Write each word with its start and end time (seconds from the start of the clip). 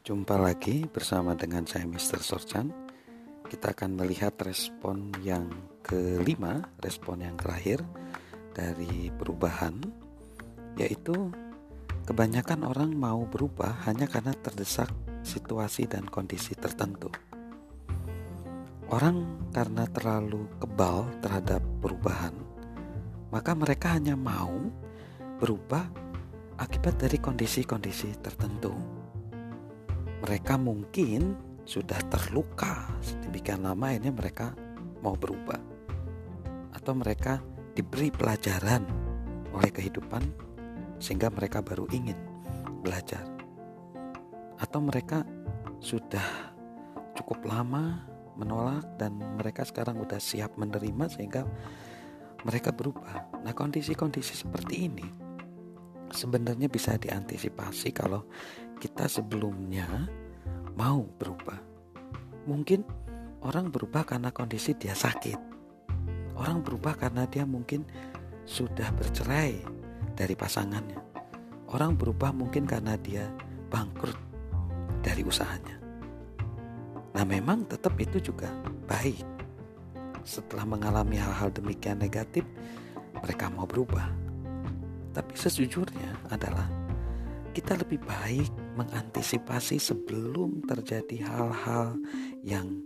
Jumpa 0.00 0.40
lagi 0.40 0.88
bersama 0.88 1.36
dengan 1.36 1.68
saya 1.68 1.84
Mr. 1.84 2.24
Sorchan. 2.24 2.72
Kita 3.44 3.76
akan 3.76 4.00
melihat 4.00 4.32
respon 4.40 5.12
yang 5.20 5.52
kelima, 5.84 6.64
respon 6.80 7.20
yang 7.20 7.36
terakhir 7.36 7.84
dari 8.56 9.12
perubahan, 9.12 9.76
yaitu 10.80 11.12
kebanyakan 12.08 12.64
orang 12.64 12.96
mau 12.96 13.28
berubah 13.28 13.84
hanya 13.84 14.08
karena 14.08 14.32
terdesak 14.32 14.88
situasi 15.20 15.84
dan 15.84 16.08
kondisi 16.08 16.56
tertentu. 16.56 17.12
Orang 18.88 19.52
karena 19.52 19.84
terlalu 19.84 20.48
kebal 20.64 21.12
terhadap 21.20 21.60
perubahan, 21.84 22.32
maka 23.28 23.52
mereka 23.52 24.00
hanya 24.00 24.16
mau 24.16 24.64
berubah 25.36 25.84
akibat 26.56 26.96
dari 26.96 27.20
kondisi-kondisi 27.20 28.16
tertentu. 28.24 28.99
Mereka 30.20 30.60
mungkin 30.60 31.36
sudah 31.64 31.96
terluka 32.12 32.92
sedemikian 33.00 33.64
lama 33.64 33.94
ini 33.94 34.12
mereka 34.12 34.52
mau 35.00 35.16
berubah. 35.16 35.60
Atau 36.76 36.96
mereka 36.96 37.40
diberi 37.72 38.12
pelajaran 38.12 38.84
oleh 39.54 39.70
kehidupan 39.72 40.22
sehingga 41.00 41.32
mereka 41.32 41.64
baru 41.64 41.88
ingin 41.90 42.16
belajar. 42.84 43.24
Atau 44.60 44.84
mereka 44.84 45.24
sudah 45.80 46.52
cukup 47.16 47.40
lama 47.48 48.04
menolak 48.36 48.84
dan 49.00 49.16
mereka 49.40 49.64
sekarang 49.64 50.00
sudah 50.04 50.20
siap 50.20 50.56
menerima 50.60 51.08
sehingga 51.08 51.48
mereka 52.44 52.72
berubah. 52.72 53.44
Nah, 53.44 53.52
kondisi-kondisi 53.52 54.32
seperti 54.36 54.88
ini 54.88 55.06
sebenarnya 56.10 56.66
bisa 56.66 56.98
diantisipasi 56.98 57.94
kalau 57.94 58.26
kita 58.80 59.04
sebelumnya 59.12 60.08
mau 60.72 61.04
berubah. 61.20 61.60
Mungkin 62.48 62.80
orang 63.44 63.68
berubah 63.68 64.08
karena 64.08 64.32
kondisi 64.32 64.72
dia 64.72 64.96
sakit. 64.96 65.36
Orang 66.40 66.64
berubah 66.64 66.96
karena 66.96 67.28
dia 67.28 67.44
mungkin 67.44 67.84
sudah 68.48 68.88
bercerai 68.96 69.60
dari 70.16 70.32
pasangannya. 70.32 70.96
Orang 71.68 72.00
berubah 72.00 72.32
mungkin 72.32 72.64
karena 72.64 72.96
dia 72.96 73.28
bangkrut 73.68 74.16
dari 75.04 75.20
usahanya. 75.20 75.76
Nah, 77.12 77.24
memang 77.28 77.68
tetap 77.68 77.92
itu 78.00 78.32
juga 78.32 78.48
baik. 78.88 79.22
Setelah 80.24 80.64
mengalami 80.64 81.20
hal-hal 81.20 81.52
demikian 81.52 82.00
negatif, 82.00 82.48
mereka 83.20 83.52
mau 83.52 83.68
berubah. 83.68 84.08
Tapi 85.12 85.34
sejujurnya 85.36 86.32
adalah 86.32 86.64
kita 87.50 87.74
lebih 87.74 87.98
baik 88.06 88.50
mengantisipasi 88.74 89.80
sebelum 89.80 90.62
terjadi 90.66 91.26
hal-hal 91.26 91.98
yang 92.44 92.84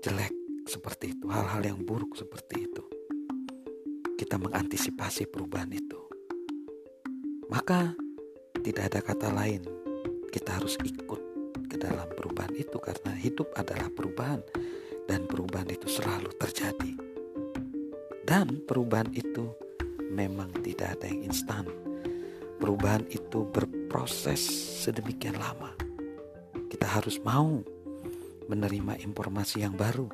jelek 0.00 0.32
seperti 0.66 1.14
itu, 1.14 1.26
hal-hal 1.30 1.62
yang 1.62 1.80
buruk 1.82 2.16
seperti 2.18 2.66
itu. 2.66 2.84
Kita 4.16 4.40
mengantisipasi 4.40 5.28
perubahan 5.28 5.70
itu. 5.70 6.00
Maka 7.46 7.94
tidak 8.64 8.90
ada 8.90 9.00
kata 9.04 9.28
lain, 9.30 9.62
kita 10.34 10.58
harus 10.58 10.74
ikut 10.82 11.20
ke 11.70 11.76
dalam 11.78 12.08
perubahan 12.16 12.54
itu 12.58 12.76
karena 12.82 13.14
hidup 13.14 13.46
adalah 13.54 13.86
perubahan 13.92 14.42
dan 15.06 15.28
perubahan 15.30 15.70
itu 15.70 15.86
selalu 15.86 16.34
terjadi. 16.40 16.92
Dan 18.26 18.66
perubahan 18.66 19.14
itu 19.14 19.54
memang 20.10 20.50
tidak 20.66 20.98
ada 20.98 21.06
yang 21.06 21.30
instan. 21.30 21.85
Perubahan 22.56 23.04
itu 23.12 23.44
berproses 23.52 24.40
sedemikian 24.80 25.36
lama. 25.36 25.76
Kita 26.72 26.88
harus 26.88 27.20
mau 27.20 27.60
menerima 28.48 28.96
informasi 29.04 29.60
yang 29.60 29.76
baru. 29.76 30.08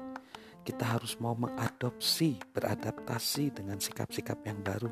Kita 0.63 0.99
harus 0.99 1.19
mau 1.23 1.35
mengadopsi, 1.39 2.39
beradaptasi 2.55 3.63
dengan 3.63 3.79
sikap-sikap 3.79 4.43
yang 4.47 4.59
baru. 4.63 4.91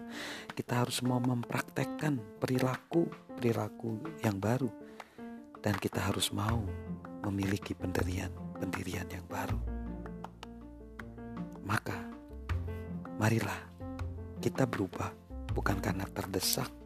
Kita 0.50 0.82
harus 0.82 1.02
mau 1.02 1.18
mempraktekkan 1.18 2.38
perilaku-perilaku 2.38 4.22
yang 4.22 4.38
baru. 4.38 4.70
Dan 5.58 5.74
kita 5.78 6.06
harus 6.06 6.30
mau 6.30 6.62
memiliki 7.26 7.74
pendirian-pendirian 7.74 9.10
yang 9.10 9.26
baru. 9.26 9.58
Maka, 11.66 11.98
marilah 13.18 13.58
kita 14.38 14.66
berubah 14.70 15.12
bukan 15.52 15.78
karena 15.78 16.08
terdesak 16.08 16.79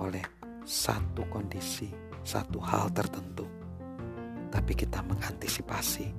oleh 0.00 0.24
satu 0.64 1.22
kondisi, 1.28 1.92
satu 2.24 2.58
hal 2.60 2.88
tertentu, 2.90 3.44
tapi 4.48 4.72
kita 4.72 5.04
mengantisipasi 5.04 6.10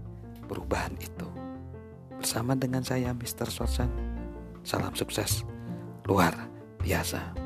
perubahan 0.46 0.94
itu. 1.02 1.28
Bersama 2.22 2.54
dengan 2.54 2.86
saya, 2.86 3.12
Mr. 3.18 3.50
Sorsan, 3.50 3.90
salam 4.62 4.94
sukses 4.94 5.42
luar 6.06 6.38
biasa. 6.86 7.41